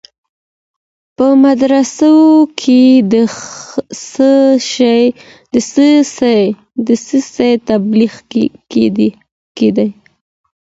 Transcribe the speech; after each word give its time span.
په 1.15 1.25
مدرسو 1.43 2.13
کي 2.61 2.81
د 3.11 3.13
څه 7.05 7.15
سي 7.35 7.51
تبلیغ 7.69 8.13
کیده؟ 9.57 9.87